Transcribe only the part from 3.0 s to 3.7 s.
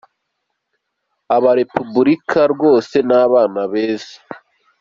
ni abana